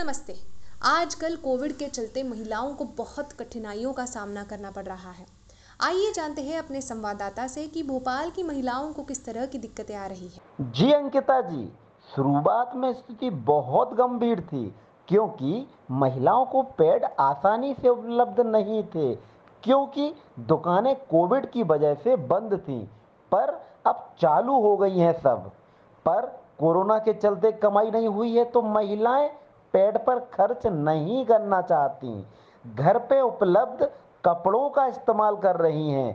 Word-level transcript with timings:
नमस्ते। 0.00 0.34
आजकल 0.82 1.34
कोविड 1.36 1.72
के 1.72 1.86
चलते 1.86 2.22
महिलाओं 2.22 2.72
को 2.74 2.84
बहुत 2.98 3.32
कठिनाइयों 3.32 3.92
का 3.92 4.04
सामना 4.04 4.42
करना 4.42 4.70
पड़ 4.70 4.84
रहा 4.84 5.10
है। 5.10 5.24
आइए 5.80 6.12
जानते 6.12 6.42
हैं 6.42 6.58
अपने 6.58 6.80
संवाददाता 6.80 7.46
से 7.46 7.66
कि 7.66 7.82
भोपाल 7.82 8.30
की 8.30 8.42
महिलाओं 8.42 8.92
को 8.92 9.02
किस 9.02 9.24
तरह 9.24 9.46
की 9.46 9.58
दिक्कतें 9.58 9.94
आ 9.96 10.06
रही 10.06 10.28
हैं। 10.28 10.72
जी, 10.72 10.90
अंकिता 10.92 11.40
जी, 11.40 11.64
शुरुआत 12.10 12.72
में 12.76 12.92
स्थिति 12.92 13.30
बहुत 13.30 13.92
गंभीर 13.94 14.40
थी, 14.42 14.64
क्योंकि 15.08 15.66
महिलाओं 15.90 16.44
को 16.44 16.62
पेड 16.78 17.04
आसानी 17.20 17.74
से 17.74 17.88
उपलब्ध 17.88 18.40
नहीं 18.46 18.82
थे, 18.84 19.14
क्योंकि 19.62 20.12
दुकानें 20.46 20.94
कोविड 21.10 21.50
की 21.50 21.62
वजह 21.64 21.94
से 21.94 22.16
बंद 22.16 22.58
थीं, 22.58 22.80
पर 23.32 23.52
अब 23.86 24.08
चालू 24.20 24.60
हो 24.60 24.76
गई 24.76 24.98
हैं 24.98 25.12
सब। 25.20 25.50
पर 26.06 26.26
कोरोना 26.58 26.98
के 26.98 27.12
चलते 27.12 27.52
कमाई 27.52 27.90
नहीं 27.90 28.08
हुई 28.08 28.36
है 28.36 28.44
तो 28.44 28.62
महिलाएँ 28.62 29.30
पेट 29.74 29.96
पर 30.04 30.18
खर्च 30.34 30.66
नहीं 30.66 31.24
करना 31.26 31.60
चाहती। 31.62 32.24
घर 32.64 32.98
पे 33.04 33.20
उपलब्ध 33.20 33.88
कपड़ों 34.24 34.68
का 34.70 34.86
इस्तेमाल 34.86 35.36
कर 35.36 35.56
रही 35.56 35.90
हैं। 35.90 36.12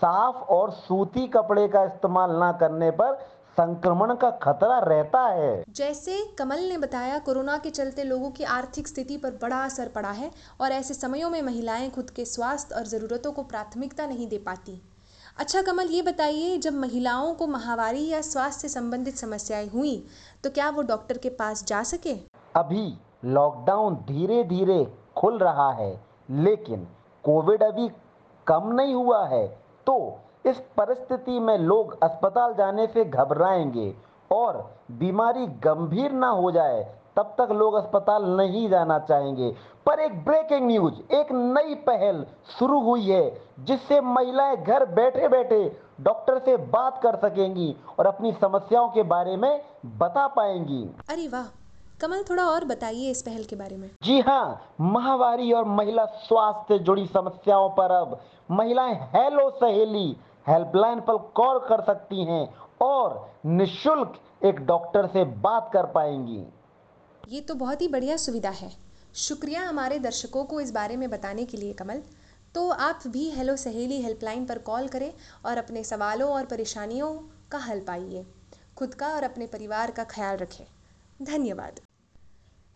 साफ़ 0.00 0.36
और 0.50 0.70
सूती 0.72 1.26
कपड़े 1.28 1.66
का 1.68 1.84
इस्तेमाल 1.84 2.30
ना 2.30 2.50
करने 2.52 2.90
पर 2.90 3.12
संक्रमण 3.56 4.14
का 4.14 4.30
खतरा 4.42 4.78
रहता 4.78 5.20
है। 5.26 5.62
जैसे 5.70 6.16
कमल 6.38 6.60
ने 6.60 6.78
बताया, 6.78 7.18
कोरोना 7.18 7.56
के 7.58 7.70
चलते 7.70 8.04
लोगों 8.04 8.30
की 8.30 8.44
आर्थिक 8.44 8.88
स्थिति 8.88 9.16
पर 9.16 9.38
बड़ा 9.42 9.62
असर 9.64 9.88
पड़ा 9.88 10.10
है 10.10 10.30
और 10.60 10.72
ऐसे 10.72 10.94
समयों 10.94 11.30
में 11.30 11.40
महिलाएँ 11.42 11.90
खुद 11.90 12.10
के 12.10 12.24
स्वास्थ्य 12.24 12.74
और 12.74 12.86
ज़रूरतों 12.86 13.32
को 13.32 13.42
प्राथमिकता 13.44 14.06
नहीं 14.06 14.28
दे 14.28 14.38
पाती। 14.38 14.80
अच्छा 15.38 15.62
कमल, 15.62 15.86
ये 15.86 16.02
बताइए, 16.02 16.58
जब 16.58 16.74
महिलाओं 16.74 17.34
को 17.34 17.46
महावारी 17.46 18.06
या 18.08 18.20
स्वास्थ्य 18.22 18.68
से 18.68 18.74
संबंधित 18.74 19.16
समस्याएँ 19.16 19.68
हुई 19.68 19.96
तो 20.44 20.50
क्या 20.50 20.68
वो 20.70 20.82
डॉक्टर 20.84 21.18
के 21.18 21.28
पास 21.30 21.64
जा 21.64 21.82
सके? 21.84 22.14
अभी 22.54 22.92
लॉकडाउन 23.24 23.94
धीरे 24.08 24.42
धीरे 24.44 24.84
खुल 25.16 25.38
रहा 25.38 25.70
है, 25.72 25.92
लेकिन 26.30 26.86
कोविड 27.24 27.62
अभी 27.62 27.88
कम 28.46 28.72
नहीं 28.72 28.94
हुआ 28.94 29.24
है 29.26 29.46
तो 29.86 29.96
इस 30.46 30.58
परिस्थिति 30.76 31.38
में 31.40 31.56
लोग 31.58 31.96
अस्पताल 32.02 32.54
जाने 32.54 32.86
से 32.86 33.04
घबराएँगे 33.04 33.94
और 34.30 34.58
बीमारी 34.92 35.46
गंभीर 35.64 36.12
ना 36.12 36.28
हो 36.28 36.50
जाए, 36.50 36.82
तब 37.16 37.34
तक 37.38 37.52
लोग 37.52 37.74
अस्पताल 37.74 38.24
नहीं 38.36 38.68
जाना 38.68 38.98
चाहेंगे। 39.00 39.50
पर 39.86 40.00
एक 40.00 40.24
ब्रेकिंग 40.24 40.66
न्यूज़ 40.66 41.14
एक 41.14 41.32
नई 41.32 41.74
पहल 41.86 42.24
शुरू 42.58 42.80
हुई 42.80 43.06
है, 43.06 43.40
जिससे 43.60 44.00
महिलाएँ 44.02 44.56
घर 44.56 44.84
बैठे 44.94 45.28
बैठे 45.28 45.76
डॉक्टर 46.00 46.38
से 46.38 46.56
बात 46.56 47.00
कर 47.02 47.16
सकेंगी 47.18 47.74
और 47.98 48.06
अपनी 48.06 48.32
समस्याओं 48.32 48.88
के 48.88 49.02
बारे 49.04 49.36
में 49.36 49.62
बता 49.98 50.26
पाएँगी। 50.28 50.82
अरे 51.10 51.28
वाह! 51.28 51.44
कमल 52.00 52.22
थोड़ा 52.22 52.44
और 52.44 52.64
बताइए 52.64 53.10
इस 53.10 53.22
पहल 53.22 53.44
के 53.44 53.56
बारे 53.56 53.76
में। 53.76 53.88
जी 54.02 54.20
हाँ 54.20 54.76
महावारी 54.80 55.52
और 55.52 55.64
महिला 55.64 56.04
स्वास्थ्य 56.04 56.74
से 56.74 56.84
जुड़ी 56.84 57.06
समस्याओं 57.06 57.68
पर 57.70 57.92
अब 57.92 58.20
महिलाएँ 58.50 58.94
हेलो 59.14 59.48
सहेली 59.50 60.16
हेल्पलाइन 60.46 61.00
पर 61.00 61.16
कॉल 61.34 61.58
कर 61.58 61.82
सकती 61.82 62.24
हैं 62.24 62.46
और 62.82 63.32
निशुल्क 63.46 64.20
एक 64.44 64.60
डॉक्टर 64.66 65.06
से 65.06 65.24
बात 65.24 65.70
कर 65.72 65.86
पाएँगी। 65.86 66.44
ये 67.28 67.40
तो 67.40 67.54
बहुत 67.54 67.80
ही 67.80 67.88
बढ़िया 67.88 68.16
सुविधा 68.16 68.50
है। 68.50 68.70
शुक्रिया 69.14 69.62
हमारे 69.62 69.98
दर्शकों 69.98 70.44
को 70.44 70.60
इस 70.60 70.72
बारे 70.72 70.96
में 70.96 71.08
बताने 71.10 71.44
के 71.44 71.56
लिए 71.56 71.72
कमल। 71.72 72.02
तो 72.54 72.68
आप 72.70 73.00
भी 73.06 73.30
हेलो 73.30 73.56
सहेली 73.56 74.02
हेल्पलाइन 74.02 74.46
पर 74.46 74.58
कॉल 74.58 74.88
करें 74.88 75.12
और 75.46 75.58
अपने 75.58 75.84
सवालों 75.84 76.30
और 76.30 76.44
परेशानियों 76.44 77.12
का 77.52 77.58
हल 77.58 77.80
पाइए। 77.80 78.26
खुद 78.76 78.94
का 78.94 79.08
और 79.08 79.22
अपने 79.22 79.46
परिवार 79.46 79.90
का 79.90 80.04
ख्याल 80.04 80.36
रखें। 80.36 80.64
धन्यवाद। 81.24 81.80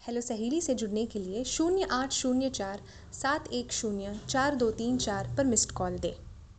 हेलो 0.07 0.21
सहेली 0.21 0.61
से 0.61 0.75
जुड़ने 0.75 1.05
के 1.07 1.19
लिए 1.19 1.45
शून्य 1.45 1.87
आठ 1.91 2.13
शून्य 2.13 2.51
चार 2.51 2.81
सात 3.13 3.53
एक 3.53 3.73
शून्य 3.73 4.21
चार 4.29 4.55
दो 4.55 4.71
तीन 4.71 4.97
चार 4.99 5.35
पर 5.37 5.45
मिस्ड 5.45 5.71
कॉल 5.71 5.99
दें। 5.99 6.28